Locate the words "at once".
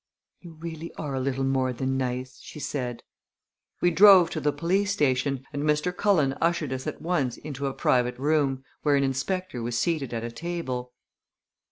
6.87-7.37